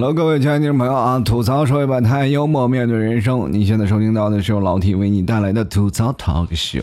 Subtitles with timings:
[0.00, 1.18] Hello，各位亲爱的听众朋友啊！
[1.18, 3.52] 吐槽说一百态，幽默面对人生。
[3.52, 6.82] 你现在收听到的是由老 T 为你带来的吐槽 talk show。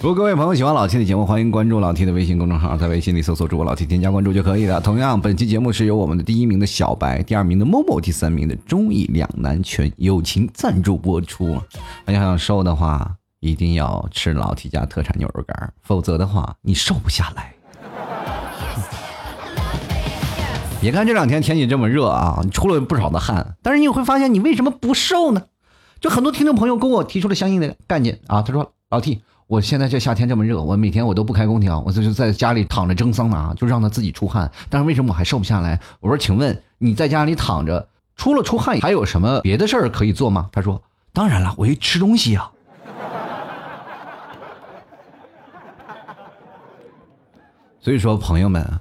[0.00, 4.80] 如果各位朋友喜欢老 T 的节目，欢迎关注老 T 的微信公众号，在微信里搜索主播老 T 添加关注就可以了。
[4.80, 11.60] 同样，本期节目是由我们的第一名的小白、第二名的某某、第三名的中意两难全友情赞助播出。
[12.06, 17.52] 大家想瘦的话，一定要吃老 T 家特产牛肉干，否则的话你瘦不下来。
[20.80, 25.42] 别看这两天天气这么热啊，你出了不少的汗，但是你会发现你为什么不瘦呢？
[26.00, 42.50] 就很多听众朋友跟我提出了相应的概念啊，他说：“老 T，我现在这夏天这么热，我每天我都不开空调，我就是在家里躺着蒸桑拿，就让他自己出汗，但是为什么我还瘦不下来？”我说：“请问你在家里躺着，除了出汗，还有什么别的事儿可以做吗？”他说：“当然了，我一吃东西啊。
[47.82, 48.80] ”所以说，朋友们。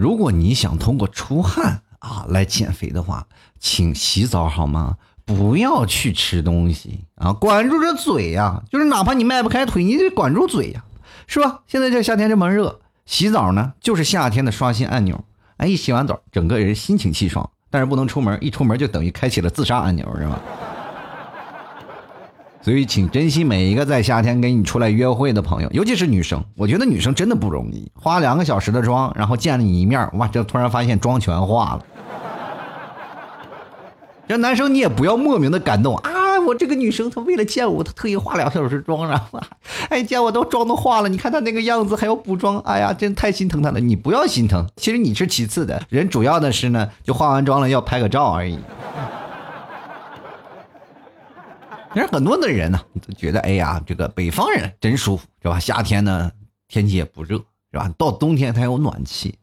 [0.00, 3.26] 如果你想通过出汗啊来减肥的话，
[3.58, 4.96] 请洗澡好吗？
[5.26, 8.62] 不要去吃东西啊，管住这嘴呀！
[8.70, 10.82] 就是哪怕你迈不开腿，你得管住嘴呀，
[11.26, 11.60] 是吧？
[11.66, 15.22] 现在这夏天这么热，洗澡呢就是夏天的刷新按钮。
[15.58, 20.40] 哎，一洗完澡，整个人心情气爽，但是不能出门，一出门就等于开启了自杀按钮，是吧？
[22.62, 26.44] 所以，请珍惜每一个在夏天跟你出来约会的朋友，尤其是女生。
[26.56, 31.84] 我觉得女生真的不容易，花两个小时的妆，然后见了你一面，哇，这突然发现妆全化了。
[34.28, 36.38] 这男生你也不要莫名的感动啊！
[36.46, 39.40] 我这个女生她为了见我，她特意化两个小时妆，然后
[39.88, 43.80] 哎，见我都妆都化了，你看她那个样子还要补妆，哎呀，真太心疼她了。
[43.80, 48.58] 你不要心疼，其实你是其次的，人主要的是呢，就化完妆了要拍个照而已。
[51.94, 55.58] 其实很多的人呢，都觉得哎呀，这个北方人真舒服，是吧？
[55.58, 56.30] 夏天呢，
[56.68, 57.36] 天气也不热，
[57.72, 57.92] 是吧？
[57.98, 59.34] 到冬天才有暖气。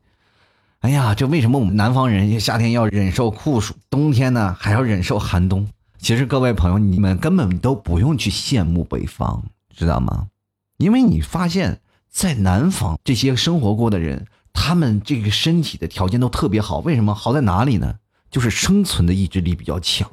[0.80, 5.68] 哎呀，这为什么我们南方人夏天要忍受酷暑，冬天呢还要忍受寒冬？
[6.00, 9.44] 其实各位朋友，你们根本都不用去羡慕北方，
[9.76, 10.28] 知道吗？
[10.78, 16.78] 因为你发现，在南方这些生活过的人，他们这个身体的条件都特别好。
[16.80, 17.96] 为什么好在哪里呢？
[18.32, 20.10] 就是生存的意志力比较强。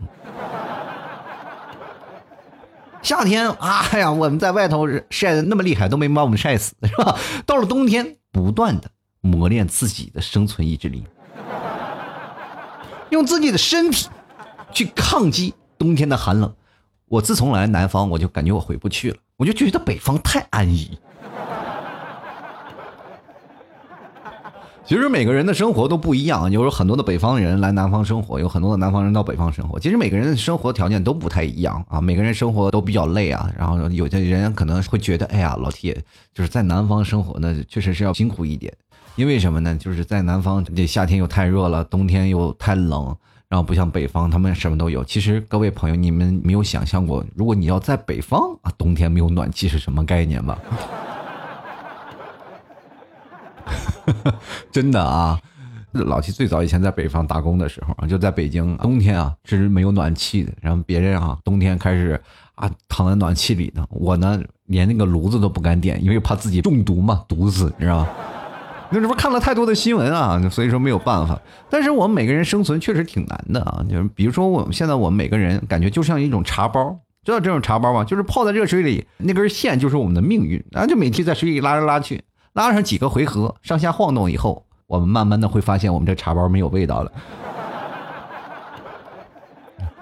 [3.05, 7.17] 夏天，哎呀，我们在外头晒的那么厉害，都没把我们晒死，是吧？
[7.45, 11.05] 到了冬天，不断的磨练自己的生存意志力，
[13.11, 14.09] 用自己的身体
[14.73, 16.53] 去抗击冬天的寒冷。
[17.07, 20.99] 我自从来南方，我就感觉我回不去了，我就觉得北方太安逸。
[24.87, 29.81] 其实每个人的生活都不一样，有很多的北方人来南方生活，有很多的南方人到北方生活。
[29.81, 33.51] 其实每个人的生活条件都不太一样啊，每个人生活都比较累啊。
[33.59, 35.95] 然后有的人可能会觉得，哎呀，老铁，
[36.35, 38.71] 就是在南方生活呢，确实是要辛苦一点。
[39.17, 39.75] 因为什么呢？
[39.77, 43.17] 就是在南方，这夏天又太热了，冬天又太冷，
[43.49, 45.03] 然后不像北方，他们什么都有。
[45.03, 50.59] 其实各位朋友，你们没有想象过，如果你要在北方啊，冬天没有暖气是什么概念吧？
[54.71, 55.39] 真的啊，
[55.93, 60.53] 老七最早以前在北方打工的时候啊，就在北京，冬天啊是没有暖气的。
[60.61, 62.21] 然后别人啊，冬天开始
[62.55, 68.09] 啊躺在暖气里呢，我呢连那个炉子都不敢点，因为怕自己中毒嘛，毒死，你知道吗？
[68.91, 71.41] 那时候看了太多的新闻啊，所以说没有办法。
[71.69, 78.05] 但是我们每个人生存确实挺难的啊，就是比如说我们现在我们每个人感觉就像一种茶包，知道这种茶包吗？
[78.05, 82.23] 就是泡在热水里，那根线就是我们的命运，然后就每天在水里拉来拉去。
[82.55, 87.13] 拉上几个回合，上下晃动以后，我们慢慢的会发现，我们这茶包没有味道了。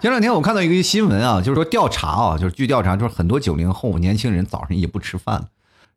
[0.00, 5.48] 前两天我看到一个新闻啊，就是说调查啊，就是据调查，就是很多九零后年轻人早上也不吃饭，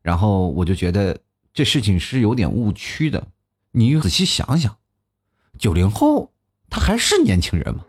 [0.01, 1.17] 然后我就觉得
[1.53, 3.23] 这事情是有点误区的。
[3.71, 4.77] 你仔细想想，
[5.57, 6.31] 九零后
[6.69, 7.83] 他还是年轻人吗？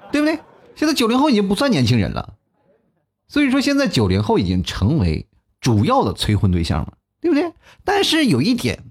[0.10, 0.38] 对不对？
[0.74, 2.32] 现在九零后已经不算年轻人了。
[3.32, 5.26] 所以说，现在九零后已经成为
[5.58, 7.50] 主要的催婚对象了，对不对？
[7.82, 8.84] 但是有一点，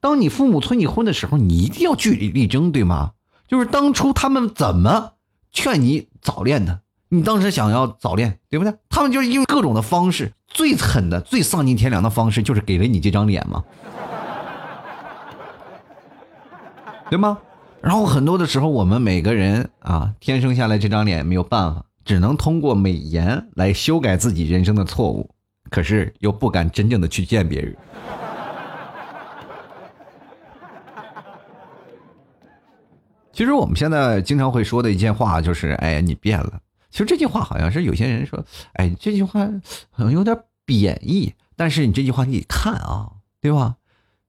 [0.00, 3.12] 当你父母催你婚的时候，你一定要据理力争，对吗？
[3.48, 5.12] 就是当初他们怎么
[5.50, 8.74] 劝你早恋的，你当时想要早恋，对不对？
[8.90, 13.64] 他们就是用各种的方式，最狠的、最丧尽天良的方式，就是给了你这张脸嘛，
[17.08, 17.38] 对吗？
[17.80, 21.86] 然后很多的时候，我们每个人啊，天生下来这张脸没有办法。
[22.06, 25.28] 只能通过美颜来修改自己人生的错误，
[25.68, 27.76] 可是又不敢真正的去见别人。
[33.32, 36.60] 其实我们现在经常会说的一件话就是：“哎，你变了。”
[36.90, 38.42] 其实这句话好像是有些人说
[38.74, 39.40] ：“哎，这句话
[39.90, 43.10] 好像有点贬义。”但是你这句话你得看啊，
[43.40, 43.76] 对吧？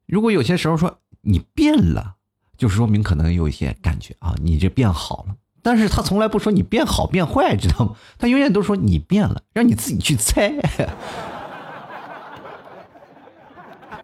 [0.07, 2.15] 如果有些时候说你变了，
[2.57, 5.35] 就说明可能有一些感觉啊，你这变好了。
[5.67, 7.91] 但是他从来不说你变好变坏， 知道吗？
[8.17, 10.47] 他永远都说你变了，让你自己去猜。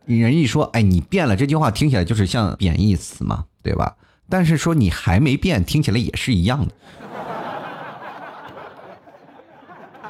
[0.04, 3.95] 人一说，哎，你变了，这句话听起来就是像贬义词嘛，对吧？
[4.27, 6.74] 但是说你还没变，听起来也是一样的。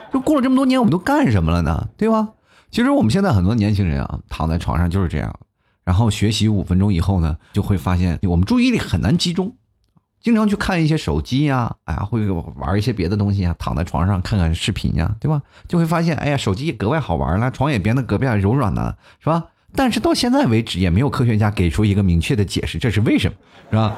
[0.11, 1.87] 就过了这么多年，我们都干什么了呢？
[1.95, 2.29] 对吧？
[2.71, 5.31] 其实我们现在很多年轻人啊，躺在床上就是这样，
[5.83, 9.55] 然后学习五分钟以后呢，就会发现我们注意力很难集中。
[10.23, 12.25] 经常去看一些手机呀，哎呀，会
[12.55, 15.41] 玩一些别的东西啊，躺在床上看看视频呀，对吧？
[15.67, 19.43] 就会发现，哎呀，手机也格外好玩了，床也变得格外柔软了，是吧？
[19.75, 23.35] 但是到现在为止，也没有科学家给出一个明确的解释，这是为什么，
[23.69, 23.97] 是吧？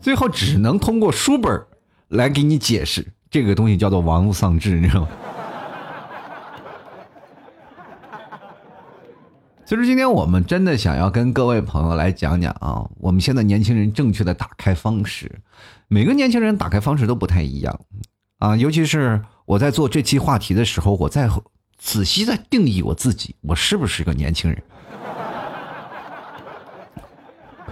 [0.00, 1.62] 最后只能通过书本
[2.08, 5.08] 来给你解释，这个东西叫做玩物丧志，你知道吗？
[9.66, 15.40] 其实今天我们真的想要跟各位朋友来讲讲啊，我们现在年轻人正确的打开方式，
[15.88, 17.80] 每个年轻人打开方式都不太一样
[18.40, 18.54] 啊。
[18.54, 21.30] 尤其是我在做这期话题的时候，我在
[21.78, 24.62] 仔细在定义我自己，我是不是个年轻人？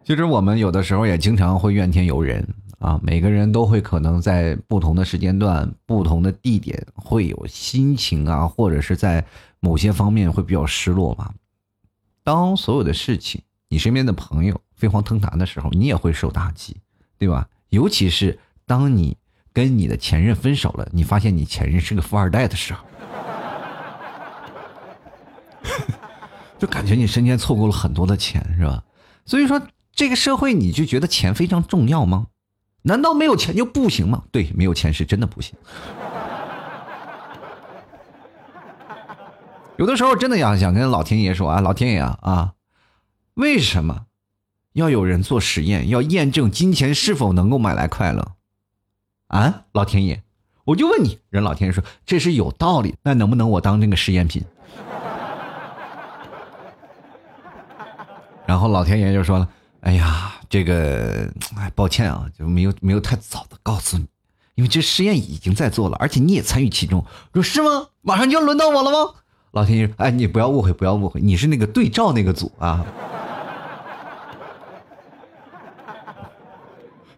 [0.05, 2.47] 其实我们有的时候也经常会怨天尤人。
[2.85, 9.25] 啊，每个人都会可能在不同的时间段、不同的地点会有心情啊，或者是在
[9.59, 11.33] 某些方面会比较失落吧。
[12.23, 13.41] 当所有的事情，
[13.71, 16.77] 你身边的朋友飞黄腾达的时候，你也会受打击，
[17.17, 17.49] 对吧？
[17.71, 19.17] 尤其是当你
[19.55, 22.85] 跟你的前任分手了，你发现你前任是个富二代的时候，
[26.61, 28.85] 就感觉你身边错过了很多的钱，是吧？
[29.25, 29.59] 所以说，
[29.91, 32.27] 这个社会你就觉得钱非常重要吗？
[32.87, 34.25] 难道没有钱就不行吗？
[34.31, 35.57] 对，没有钱是真的不行。
[39.79, 42.53] 有的时候真的想想跟老天爷说啊，老天爷啊，
[43.33, 44.05] 为什么
[44.75, 48.33] 要有人做实验，要验证金钱是否能够买来快乐？
[49.29, 50.23] 啊，老天爷，
[50.65, 54.45] 我就问你，人老天爷说这是有道理，那能不能我当这个实验品？
[58.47, 59.49] 然后老天爷就说了。
[59.85, 64.07] 哎呀，这个，哎，抱歉啊，就没有没有太早的告诉你，
[64.55, 67.05] 因为这实验已经在做了，而且你也参与其中。
[67.35, 67.89] 说是吗？
[68.01, 69.15] 马上就要轮到我了吗？
[69.51, 72.83] 老天爷，哎，你不要误会，不要误会，你是那个对照那个组啊。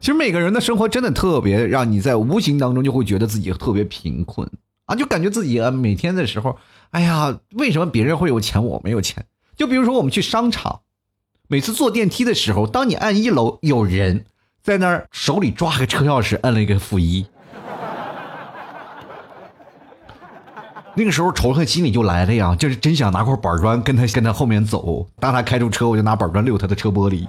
[0.01, 4.51] 其实每个人的生活真的特别让你在无形当中就会觉得自己特别贫困
[4.87, 6.59] 啊，就感觉自己啊每天的时候，
[6.91, 9.25] 哎呀，为什么别人会有钱，我没有钱？
[9.55, 10.81] 就比如说我们去商场。
[11.49, 14.25] 每次坐电梯的时候，当你按一楼，有人
[14.63, 17.25] 在那儿手里抓个车钥匙，摁了一个负一，
[20.95, 25.09] 那个时候仇恨心里就来了呀，就是真想拿块板砖跟他跟他后面走。
[25.21, 27.29] 当他开出车，我就拿板砖溜他的车玻璃。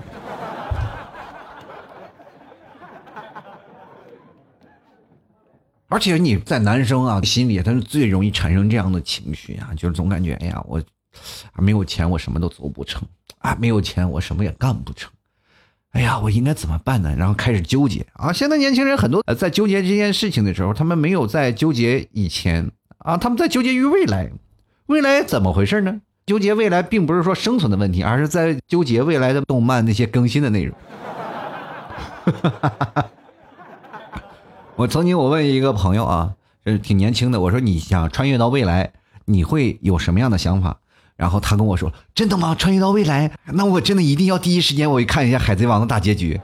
[5.89, 10.81] 而且你在男生啊心里，他是最容易产生这样的情绪啊，就是总感觉哎呀，我
[11.53, 13.01] 啊没有钱，我什么都做不成。
[13.39, 15.11] 啊，没有钱，我什么也干不成。
[15.91, 17.15] 哎呀，我应该怎么办呢？
[17.17, 18.33] 然后开始纠结啊。
[18.33, 22.69] 现在年轻人很多，在纠结这件事情的时候，他们没有在纠结以前
[22.99, 24.31] 啊，他们在纠结于未来。
[24.87, 26.01] 未来怎么回事呢？
[26.25, 30.75] 纠结未来，并不是说生存的问题，而是在纠结未来的动漫那些更新的内容。
[34.75, 36.33] 我曾经我问一个朋友啊，
[36.65, 38.91] 是挺年轻的，我说你想穿越到未来，
[39.25, 40.79] 你会有什么样的想法？
[41.17, 42.55] 然后他跟我说：“真的吗？
[42.55, 43.31] 穿越到未来？
[43.45, 46.39] 那我真的一定要第一时间我去看一下《海贼王》的大结局。”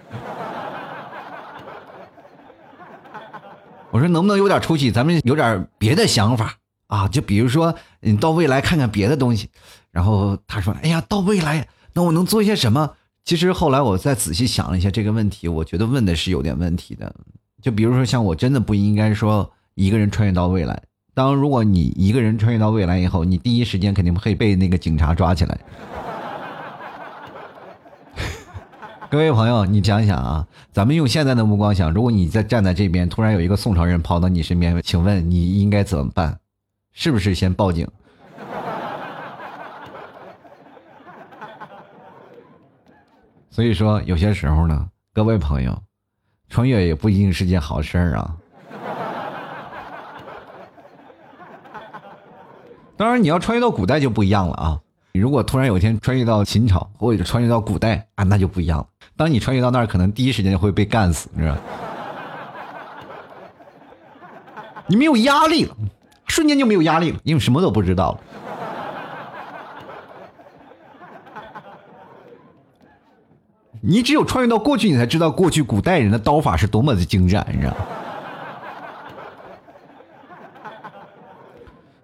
[3.91, 4.91] 我说：“能不能有点出息？
[4.91, 6.55] 咱们有点别的想法
[6.87, 7.07] 啊？
[7.07, 9.49] 就比如说，你到未来看看别的东西。”
[9.91, 17.15] 然后他说：“哎呀，到未来，那我能做些什么？”其实后来我再仔细想了一下这个问题，我觉得问的是有点问题的。
[17.61, 20.81] 就比如说，像我真的不应该说一个人穿越到未来。
[21.15, 25.59] 当如果你一个人穿越到未来以后，你第一时间肯定会被那个警察抓起来。
[29.11, 36.39] 各位朋友，你想想啊，咱们用现在的目光想，如果你在站在这边，突然有一个宋朝人跑到你身边，请问你应该怎么办？
[36.93, 37.87] 是不是先报警？
[43.51, 45.79] 所以说，有些时候呢，各位朋友，
[46.49, 48.35] 穿越也不一定是件好事儿啊。
[53.03, 54.79] 当然，你要穿越到古代就不一样了啊。
[55.11, 58.87] 你如果突然有一天穿越到秦朝，或者穿越到古代啊，那就不一样了。
[59.17, 61.57] 当你穿越到那儿，可能第一时间就会被干死，是吧？
[64.87, 65.75] 你没有压力了，
[66.27, 68.19] 瞬间就没有压力了，因为什么都不知道了。
[73.81, 77.77] 你只有穿越到过去，你才知道过去古代人的刀法是多么的精湛，你知道吗？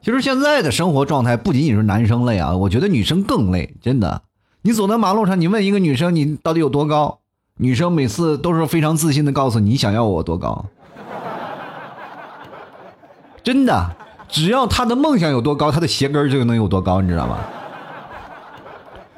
[0.09, 4.23] 其实现在的生活状态不仅仅是男生累啊，我觉得女生更累，真的。
[4.63, 7.19] 你走在马路上，你问一个女生你到底有多高，
[7.57, 10.65] 女生每次都是非常自信的告诉你想要我多高。
[13.43, 13.95] 真的，
[14.27, 17.37] 只要她的梦想有多高，她的鞋跟就能有多高，你知道吗？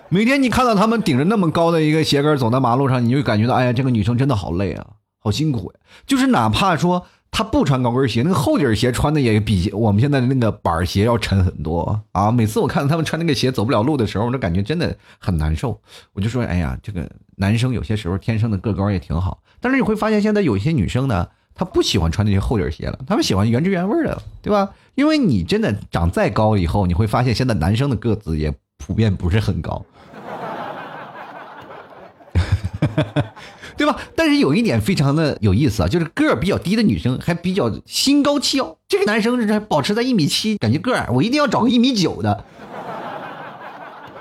[0.10, 4.86] 每天你看到他们顶着那么高的一个鞋跟走在马路上，你就感觉到，哎呀，这个女生真的好累啊，
[5.24, 5.80] 好辛苦呀。
[6.06, 7.06] 就是哪怕说。
[7.32, 12.30] 他不穿高跟鞋，那个厚底鞋穿的也比我们现在的那个板鞋要沉很多啊！
[12.30, 15.80] 每次我看到他们穿那个鞋走不了路的时候，我都感觉真的很难受。
[16.14, 19.42] 我就说，哎呀，这个男生有些时候天生的个高也挺好。
[19.62, 24.70] 但是你会发现，现在有一些女生呢，她不喜欢穿那些厚底鞋了，她们喜欢原汁原味的，对吧？
[24.96, 29.84] 因为你真的长再高以后，你会发现现在男生的个子也普遍不是很高。
[33.78, 33.98] 对吧？
[34.16, 42.44] 但是有一点非常的有意思啊，就是个儿比较低的女生还比较心高气傲，这个男生是保持在一米七，感觉个儿我一定要找个一米九的，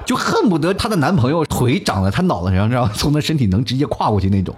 [0.06, 4.54] 就恨不得她的男朋友腿长在她脑袋上，然后从她身体能直接跨过去那种，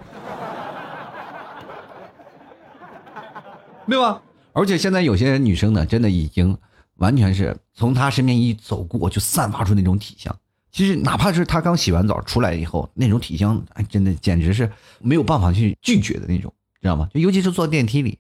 [3.89, 4.21] 对吧？
[4.53, 6.57] 而且现在有些女生呢，真的已经
[6.97, 10.37] 完全是从她身边一走过就散发出那种体香。
[10.73, 17.07] 其实，哪怕是他刚洗完澡出来以后，那种体香，哎，真的简直是没有办法去拒绝的那种，知道吗？
[17.13, 18.19] 就尤其是坐电梯里，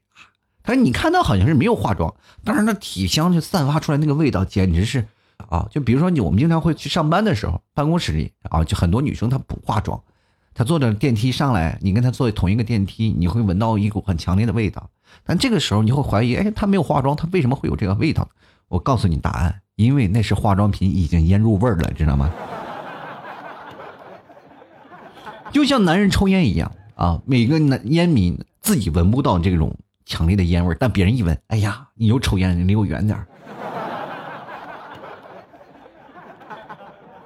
[0.62, 5.06] 他说你看到好像是没有化妆，但是那体香就散发出来那个味道，简直是
[5.48, 5.66] 啊！
[5.70, 9.98] 就比如说你，我们经常会去上班的时候，办公室里啊，就很多女生她不化妆，
[10.52, 14.90] 她坐着电梯上来，你跟她坐同一个电梯，你会闻到一股很强烈的味道，
[15.24, 18.28] 但这个时候你会怀疑，哎，她没有化妆，她为什么会有这个味道？
[18.68, 19.61] 我告诉你答案。
[19.76, 22.30] 因为那是化妆品已经腌入味儿了，知道吗？
[25.50, 29.76] 就像男人抽烟一样啊，每个男烟民自己闻不到这种
[30.06, 33.18] 强烈的烟味但别人一闻，哎呀，你又抽烟，你离我远点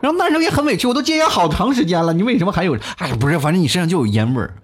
[0.00, 2.76] 然后男生也很委屈，我都戒烟好长时间了，你为什么还有？
[2.98, 4.54] 哎，不是，反正你身上就有烟味儿。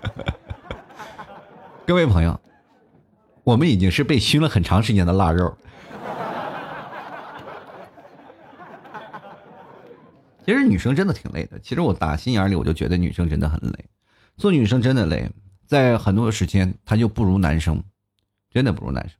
[1.86, 2.38] 各位朋友。
[3.50, 5.52] 我们已经是被熏了很长时间的腊肉。
[10.46, 11.58] 其实女生真的挺累的。
[11.58, 13.84] 其实我打心眼里我就觉得女生真的很累，
[14.36, 15.28] 做女生真的累，
[15.66, 17.82] 在很多时间她就不如男生，
[18.52, 19.16] 真的不如男生。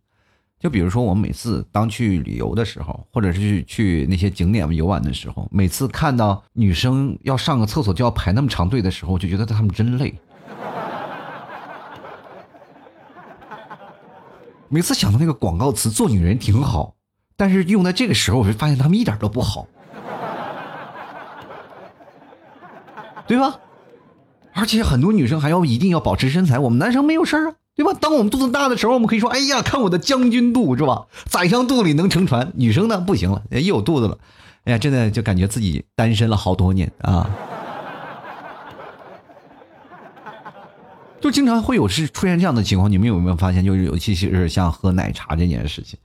[0.61, 10.15] 就比如说我们每次当去旅游的时候，或者是去去那些景点游玩的时候，每次看到女生要上个厕所就要排那么长队的时候，我就觉得她们真累。
[14.73, 16.95] 每次想到那个广告词“做女人挺好”，
[17.37, 19.67] 但是用在这个时候，我就发现他们一点都不好，
[23.27, 23.59] 对吧？
[24.53, 27.93] 而且很多女生还要一定要保持身材，我们男生没有事儿啊，对吧？
[28.00, 31.09] 当我们肚子大的时候，我们可以说：“哎呀，看我的将军肚，是吧？
[31.27, 34.19] 宰相肚里能撑船。”女生呢，不行了，一有肚子了，
[34.67, 37.29] 哎呀，真的就感觉自己单身了好多年啊。
[41.21, 43.62] 就经常会有是出现这样的情况，你们有没有发现？
[43.62, 45.99] 就是尤其是像喝奶茶这件事情，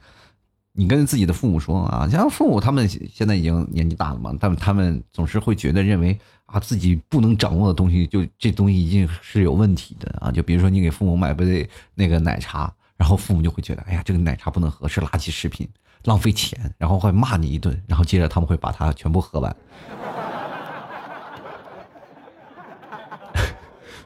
[0.74, 10.30] 你跟自己的父母说啊，像父母他们现在已经年纪大了嘛，他们他们总是会觉得认为啊自己不能掌握的东西，就这东西一定是有问题的啊。
[10.30, 15.66] 就比如说你给父母买杯那个奶茶，然后父母就会觉得，哎呀，这个奶茶不能喝，是垃圾食品，
[16.04, 19.56] 浪费钱，然后会骂你一顿，然后接着他们会把它全部喝完。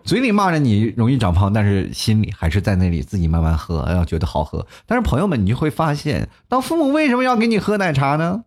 [0.03, 4.65] 嘴里骂着你容易长胖，但是心里还是在那里自己慢慢喝，哎呀，觉得好喝。
[4.86, 8.44] 但是朋友们，你就会发现，当父母为什么要给你喝奶茶呢？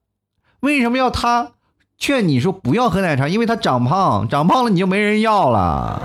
[0.61, 1.53] 为什么要他
[1.99, 3.29] 劝你说不要喝奶茶？
[3.29, 6.03] 因为他长胖，长胖了你就没人要了。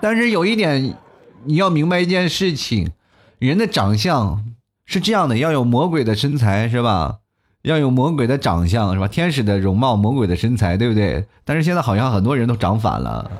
[0.00, 0.96] 但是有一点，
[1.44, 2.90] 你要明白一件事情，
[3.38, 4.44] 人的长相
[4.84, 7.18] 是这样的，要有魔鬼的身材，是吧？
[7.62, 9.06] 要有魔鬼的长相是吧？
[9.08, 11.24] 天使的容貌，魔鬼的身材，对不对？
[11.44, 13.30] 但是现在好像很多人都长反了。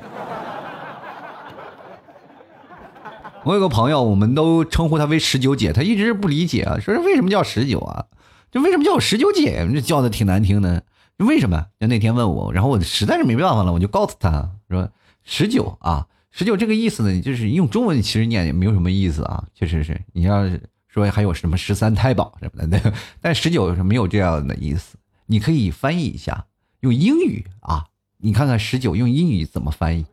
[3.43, 8.05] 我有个朋友，我们都称呼她为十九姐，她一直不理解啊，说为什么叫十九啊？
[8.49, 9.67] 就为什么叫我十九姐？
[9.73, 10.83] 这叫的挺难听的。
[11.17, 11.65] 为什么？
[11.79, 14.89] 就那天问我，然后我实在是没办法了，我就告诉他说
[15.25, 20.61] ：“十九啊，十九这个意思呢，就是用中文其实念也没有什么意思啊，确实是你要是。”
[20.93, 24.95] 说还有什么十三太保什么的，但十九是没有这样的意思。
[25.25, 26.45] 你可以翻译一下，
[26.81, 30.05] 用英语啊，你看看十九用英语怎么翻译。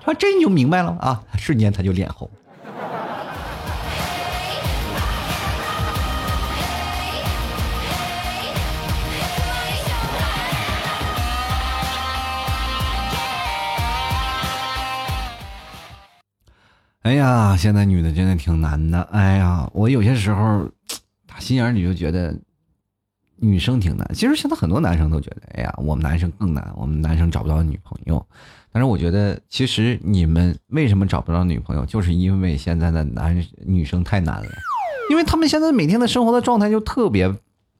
[0.00, 2.30] 他这你就明白了啊，瞬间他就脸红。
[17.08, 19.00] 哎呀，现在女的真的挺难的。
[19.10, 20.68] 哎呀，我有些时候
[21.26, 22.38] 打心眼里就觉得
[23.36, 24.06] 女生挺难。
[24.12, 28.22] 其实现在很多男生都觉得，哎呀，我们男生更难，我们男生找不到女朋友。
[28.70, 34.48] 但是我觉得，其实你们为什么找不到女朋友，就是因为现在的男女生太难了，
[35.10, 37.34] 因为他们现在每天的生活的状态就特别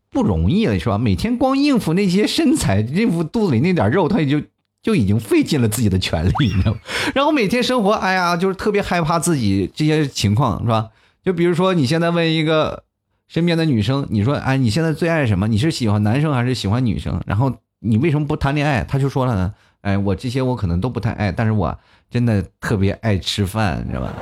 [0.09, 0.97] 不容易了，是吧？
[0.97, 4.41] 每天光应付那些身材，应付肚子里那点肉，他也就
[4.89, 6.79] 就已经费尽了自己的全力，你知道吗？
[7.15, 10.89] 然后每天生活，哎呀，就是特别害怕自己这些情况，是吧？
[11.23, 12.85] 就比如说你现在问一个
[13.29, 15.47] 身边的女生，你说，哎，你现在最爱什么？
[15.47, 17.21] 你是喜欢男生还是喜欢女生？
[17.27, 18.83] 然后你为什么不谈恋爱？
[18.83, 19.53] 她就说了呢。
[19.83, 21.79] 哎，我这些我可能都不太爱，但是我
[22.11, 24.15] 真的特别爱吃饭，你知道吧？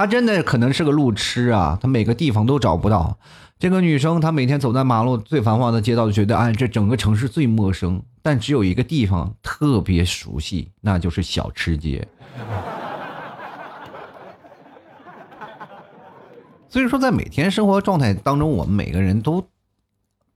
[0.00, 3.18] 他真的可能是个路痴啊，他每个地方都找不到。
[3.58, 12.08] 这个女生，她每天走在马路最繁华的街道，就觉得哎，这整个城市最陌生，但只有一个地方特别熟悉，那就是小吃街。
[16.70, 19.46] 所以说，在每天生活状态当中，我们每个人都。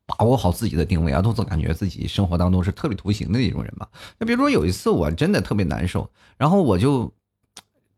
[0.07, 3.87] 把握好自己的定位啊，都总感觉自己生活当中是特立独行的那种人嘛。
[4.19, 7.11] 那比如说有一次我真的特别难受，然后我就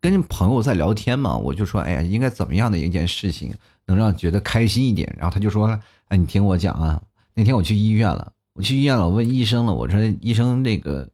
[0.00, 3.55] 跟朋友在聊天嘛，我就说，哎呀，应该怎么样的一件事情
[3.87, 5.12] 能让觉得开心一点？
[5.19, 5.67] 然后他就说，
[6.09, 7.03] 哎，你听我讲啊，
[7.35, 11.09] 那天我去医院了，我去医院了，我问医生了，我说医生那个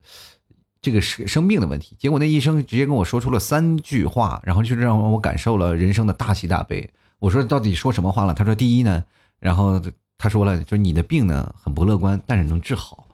[0.81, 6.91] 这个是生病的问题，结果那医生直接跟我说出了三句话，然后就让我感受了人生的大喜大悲。
[7.19, 8.35] 我说到底说什么话了？
[8.35, 9.05] 他说第一呢，
[9.39, 9.81] 然后。
[10.19, 13.09] 他说了，就你的病呢很不乐观，但是能治好，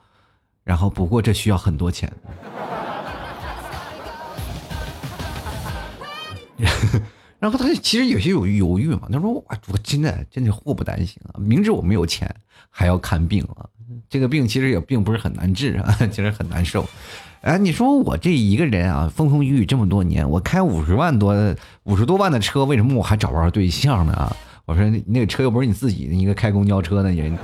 [0.62, 2.12] 然后不过这需要很多钱。
[7.38, 12.28] 然后他其实有些有犹豫嘛，他说：“我我真的真的祸不单行啊，明知我没有钱
[12.70, 13.64] 还要看病啊，
[14.10, 16.84] 这个病其实也并不是很难治啊， 其实很难受。
[17.42, 21.34] 哎，你说我这一个人啊，风风雨雨这么多年，我开五十万多
[21.84, 27.38] 五十多万的车，为什么我还找不着对象呢？”我说那那个车又不是你自己的，一个开公交车的人，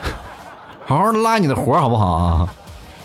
[0.86, 2.54] 好好拉你的活好不好啊？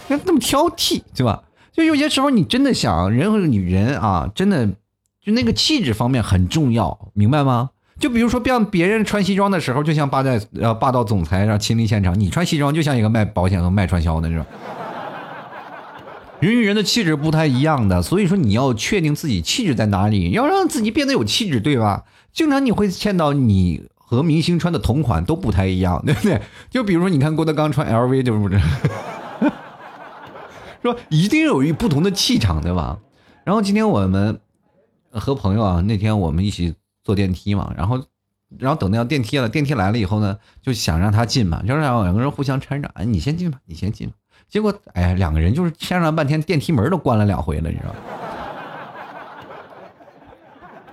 [0.08, 1.44] 那那么挑剔，对吧？
[1.74, 4.70] 就有些时候你真的想，人和女人啊，真的
[5.24, 7.70] 就那个气质方面很重要，明白吗？
[8.00, 14.46] 就比如说，让别人穿西装的时候，就像霸在呃霸道总裁让亲临现场，你穿西装就像一个卖保险和卖传销的，是吧？
[16.40, 22.04] 人与人的气质不太一样的，所以说你要确定自己气质在哪里，要让自己变得有气质，对吧？
[22.34, 26.42] 经常你会见到你和明星穿的同款都不太一样， 对不对？
[26.72, 28.60] 就比如说，你看郭德纲穿 LV，就是不是？
[30.82, 32.98] 说一定有一不同的气场，对吧？
[33.44, 34.40] 然后今天我们
[35.12, 38.04] 和朋友啊，那天我们一起坐电梯嘛，然后
[38.58, 44.15] 然后等到电梯了，电梯来了以后呢，就想让他进嘛，就让两个人互相搀着，哎，你先进吧，你先进吧。
[44.47, 48.00] 结果哎呀，两个人就是牵了半天，电梯门都关了两回了，你知道吗？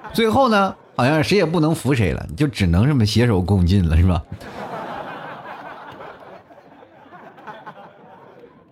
[0.15, 0.75] 最后呢？
[0.97, 4.21] 好像谁也不能扶谁了，就只能这么携手共进了，是吧？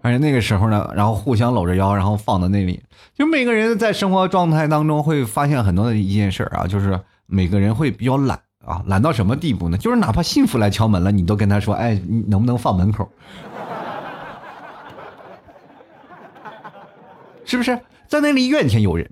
[0.07, 2.81] 而且那个时候呢，然后互相搂着腰，然后放到那里，
[3.13, 9.77] 就每个人在生活状态当中会发现很多的一件事啊，就是每个人会比较懒啊，懒到什么地步呢？
[9.77, 13.11] 就是哪怕幸福来敲门了，你都跟他说：“哎，你能不能放门口？”
[17.45, 19.11] 是不是在那里怨天尤人？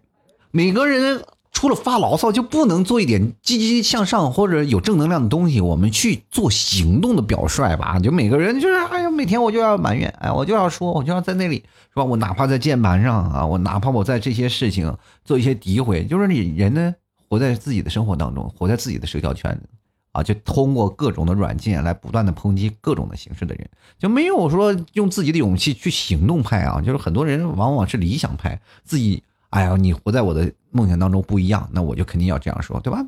[0.53, 1.21] 每个人。
[1.65, 5.63] 除了发牢骚，就不能做一点积极向上或者有正能量的东西。
[5.63, 7.99] 我们去做行动的表率吧。
[7.99, 12.05] 就每个人就是，哎呀，每天我就要埋怨，哎，我就要说，我就要在那里，是吧？
[12.05, 16.95] 我哪怕在键盘上啊，我哪怕我在这些事情做一些诋毁，就是你人呢，
[17.31, 19.67] 活在自己的生活当中，活在自己的社交圈子
[20.13, 23.67] 啊，就通过各种的软件来不断的抨击各种的形式的人，
[23.99, 26.83] 就没有说用自己的勇气去行动派啊。
[26.83, 29.23] 就是很多人往往是理想派，自己。
[29.55, 32.99] 哎呀，你活在我的梦想当中不一样，那我就肯定要这样说，对吧？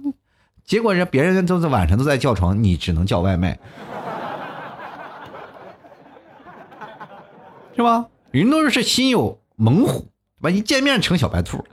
[0.65, 3.59] 结果人别人都在晚上都在叫床，你只能叫外卖，
[7.75, 8.07] 是吧？
[8.31, 10.07] 人都是心有猛虎，
[10.41, 10.51] 对吧？
[10.51, 11.65] 一见面成小白兔。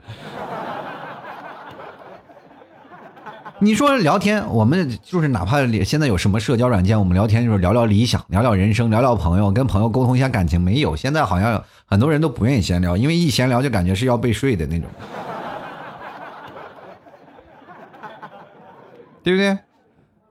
[3.60, 10.96] 你说聊天，我们就是哪怕现在有什么社交软件，我们聊天就是聊聊理想，聊聊人生，聊聊朋友，跟朋友沟通一下感情，没有。
[10.96, 11.62] 现在好像
[11.94, 14.88] 很多人都不愿意闲聊，因为一闲聊就感觉是要被睡的那种，
[19.22, 19.56] 对不对？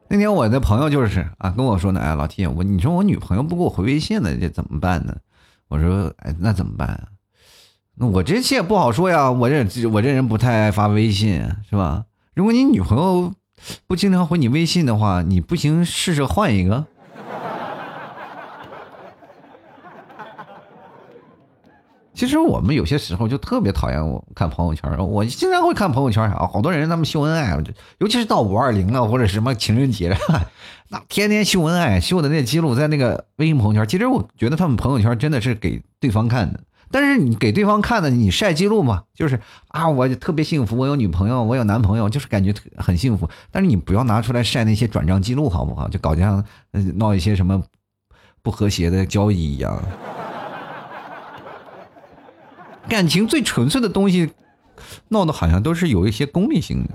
[0.09, 5.15] 那天我的朋友就是啊跟我说呢，哎，老 T，我你说我女朋友不给我回微信了，这怎么办呢？
[5.69, 7.03] 我说，哎，那怎么办啊？
[7.95, 12.03] 那我这些也不好说呀，我这我这人不太爱发微信，是吧？
[12.35, 13.31] 如果你女朋友
[13.87, 16.87] 不经常回你微信的话，你不行试试换一个。
[22.13, 27.57] 其实我们有些时候就特别讨厌我看朋友圈，我经常会看朋友圈啊，好多人他们秀恩爱，
[27.97, 30.15] 尤其是到五二零了或者什么情人节，
[30.89, 33.87] 那天天秀恩爱，秀的那记录在那个微信朋友圈。
[33.87, 36.59] 其实我觉得他们朋友圈真的是给对方看的，
[36.91, 43.27] 但是你给对方看的，你晒记录嘛，就是啊，我特别幸福，我有女朋友，我有男朋友，就是感觉很幸福。
[43.49, 45.87] 但是你不要拿出来晒那些转账记录，好不好？
[45.87, 46.45] 就搞像
[46.95, 47.63] 闹一些什么
[48.43, 49.81] 不和谐的交易一样。
[52.87, 54.31] 感情最纯粹的东西，
[55.09, 56.89] 闹的好像都是有一些功利性的。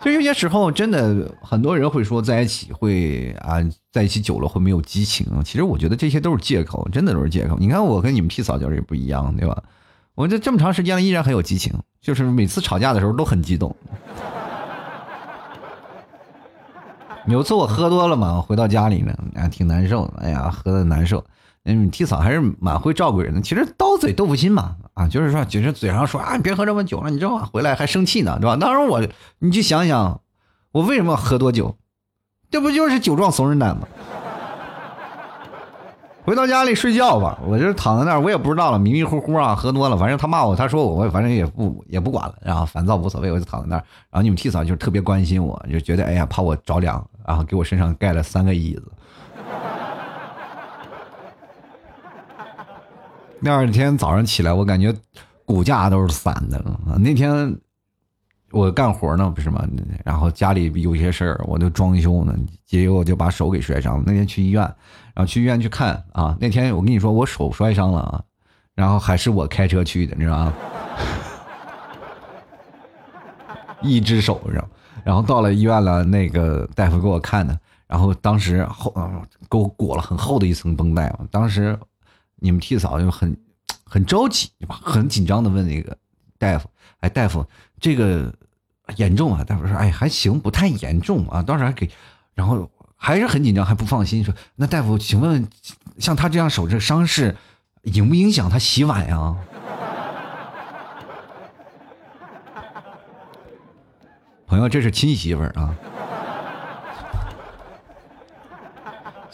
[0.00, 3.58] 所以有些时候，真的很多人会说在一起会啊，
[3.92, 5.24] 在一起久了会没有激情。
[5.44, 7.56] 其实我觉得这些都是借口，真的都是借口。
[7.56, 9.62] 你看我跟你们 P 嫂就是不一样，对吧？
[10.16, 13.74] 我这这么长时间了，依然很有激情，就是每次吵架的时候都很激动。
[17.28, 20.14] 有次我喝多了嘛，回到家里呢，啊，挺难受的。
[20.22, 21.24] 哎呀，喝的难受。
[21.64, 23.40] 嗯，T 嫂还是蛮会照顾人的。
[23.40, 27.48] 其实刀嘴豆腐心嘛，啊，就是说，就是嘴上说啊，你别喝这么久了，你知道吗？
[27.52, 28.56] 回来还生气呢，对吧？
[28.56, 29.00] 当时我，
[29.38, 30.20] 你去想想，
[30.72, 31.76] 我为什么喝多酒？
[32.50, 33.86] 这不就是酒壮怂人胆吗？
[36.24, 43.84] 回到家里睡觉吧，我就躺在那儿，我也不知道了，迷迷糊糊啊，喝多了，反正他骂我，他说我，我反正也不也不管了，然后烦躁无所谓，我就躺在那儿。
[44.10, 48.92] 然后你们 T 嫂就特别关心我，就觉得哎呀，怕我着凉，然后给我身上盖了三个椅子。
[53.42, 54.94] 第二天早上起来，我感觉
[55.44, 56.78] 骨架都是散的了。
[57.00, 57.58] 那天
[58.52, 59.66] 我干活呢，不是吗？
[60.04, 62.32] 然后家里有些事儿，我就装修呢，
[62.64, 64.04] 结果我就把手给摔伤了。
[64.06, 64.62] 那天去医院，
[65.12, 66.36] 然后去医院去看啊。
[66.40, 68.22] 那天我跟你说，我手摔伤了啊，
[68.76, 70.54] 然后还是我开车去的，你知道吗？
[73.82, 74.64] 一只手上，
[75.02, 78.94] 然后到了医院了，那个大夫给我看的，然后当时后
[79.50, 81.76] 给我裹了很厚的一层绷带，当时。
[82.42, 83.36] 你们替嫂就很
[83.84, 85.96] 很着急，很紧张的问那个
[86.38, 87.46] 大夫：“哎，大夫，
[87.80, 88.34] 这个
[88.96, 91.88] 严重啊？”大夫说：“哎，还行，不太严重啊。”当时还给，
[92.34, 95.48] 然后还是很紧张，还不放心，说：“那大夫，请问
[95.98, 97.36] 像他这样手这伤势，
[97.82, 99.36] 影不影响他洗碗呀？”
[104.48, 105.72] 朋友，这是亲媳妇儿啊。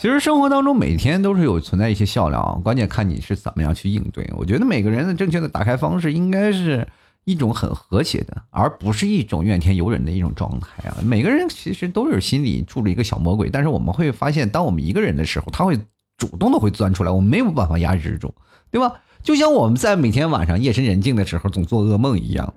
[0.01, 4.31] 其实生活当中每天都是有存在一些笑料啊，关键看你是怎么样去应对。
[4.37, 6.87] 我觉得每个人的正确的打开方式应该是
[7.25, 10.97] 一种很和谐的，而不是一种怨天尤人的一种状态啊。
[11.03, 15.77] 每个人其实都是心里住着一个小魔鬼，但是我们会发现，当我们一个人的时候，他会
[16.17, 18.33] 主动的会钻出来，我们没有办法压制住，
[18.71, 18.93] 对吧？
[19.25, 22.55] 就像我们在每天晚上夜深人静的时候总做噩梦一样。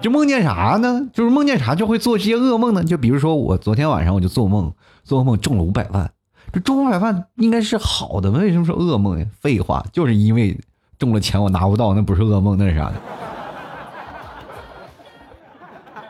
[0.00, 1.08] 就梦见啥呢？
[1.12, 2.84] 就是梦见啥就会做这些噩梦呢？
[2.84, 6.08] 就比如说我昨天晚上我就做梦，做梦中了五百万。
[6.52, 9.26] 这中五百万应该是好的，为什么说噩梦呀？
[9.40, 10.56] 废话，就是因为
[10.98, 12.94] 中了钱我拿不到，那不是噩梦，那是啥的？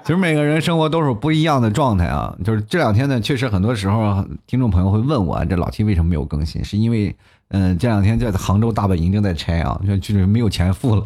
[0.05, 2.37] 其实每个人生活都是不一样的状态啊。
[2.45, 6.63] 就是这两天呢，确实很多时候听众朋友会问我，这老七为什么没有更新？
[6.63, 7.17] 是因为。
[7.51, 11.05] 嗯，这两天在杭州大本营正在拆啊，就是没有钱付了，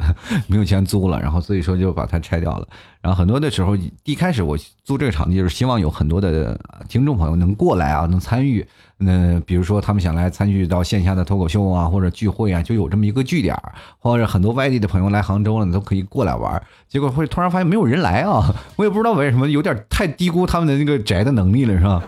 [0.48, 2.66] 没有钱租了，然后所以说就把它拆掉了。
[3.00, 8.66] 然后很多的时候，一开始我租这个场地就是希望有很多的听众朋友能过来啊，能参与。
[8.98, 13.56] 那比如说他们想来参与到线下的脱口秀啊，或者聚会啊，就有这么一个据点
[14.00, 16.60] 或者很多外地的朋友来杭州了，你都可以过来玩。
[16.88, 22.02] 结果会突然发现没有人来啊，我也不知道为什么，有点太低估他们的那个宅的能力了，是吧？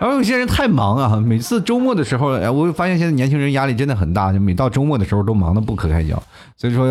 [0.00, 6.22] 然后有些人太忙啊，每次周末的时候，哎，我发现现在年轻人压力真的很大，就每到周末的时候都忙得不可开交。
[6.56, 6.86] 所以说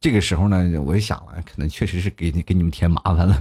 [0.00, 3.36] 这个时候呢，我就想了，可能确实是给你给你们添麻烦了。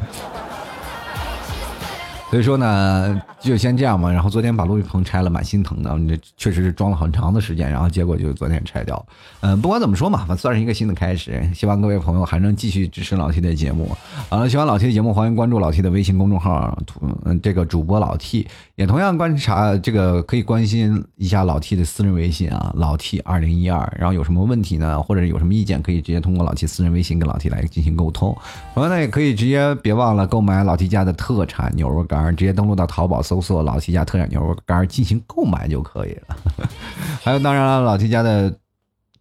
[2.36, 4.12] 所以说呢，就先这样吧。
[4.12, 5.98] 然后昨天把录音棚拆了，蛮心疼的。
[6.06, 9.06] 这确实是装了很长的时间，然后结果就昨天拆掉。
[9.40, 11.42] 嗯，不管怎么说嘛，算是一个新的开始。
[11.56, 13.90] 希望各位朋友还能继续支持老 T 的节目。
[14.28, 16.78] 好了，喜欢老 T 的节目，欢迎关注老 T 的微信公众号，
[17.24, 18.46] 嗯，这个主播老 T
[18.76, 23.90] 也同样观察这个，可以关心一下老 T 的私人微信啊，老 T 二零一二。
[23.98, 28.38] 然后有什么问题呢，或者有什么意见，可以直接通过老 T 私人微信跟老 T 来进行沟通。
[28.74, 32.25] 朋友呢，也可以直接别忘了购买老 T 家的特产牛肉干。
[32.34, 36.38] 直接登录到淘宝搜索“老七家特产牛肉干”进行购买就可以了。
[37.22, 38.50] 还有，当然了，老七家的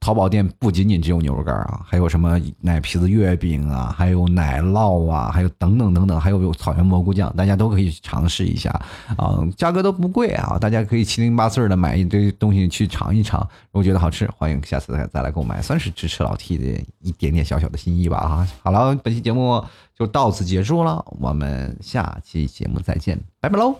[0.04, 8.68] 淘宝店不仅仅只有牛肉干啊，还有什么奶皮子月饼啊，还有奶酪啊，还有等等等等，还有有草原蘑菇酱，大家都可以尝试一下
[9.16, 13.40] 啊，价格都不贵啊，大家可以七零八碎的买一堆东西去尝一尝，
[13.72, 18.46] 如果觉得好吃，欢迎下次再再来购买，算是支持老 T 的一点点小小的心意吧啊。
[18.62, 19.64] 好了，本期节目。
[19.96, 23.76] 就到此结束了，我们下期节目再见，拜拜喽。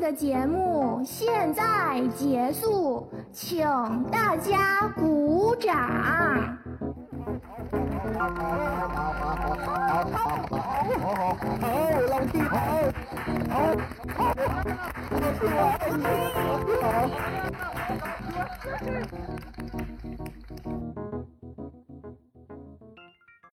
[0.00, 3.66] 的节目现在结束，请
[4.10, 6.58] 大家鼓掌。